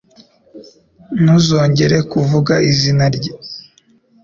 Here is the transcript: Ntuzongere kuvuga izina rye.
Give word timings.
Ntuzongere 1.21 1.97
kuvuga 2.11 2.53
izina 2.69 3.05
rye. 3.15 3.31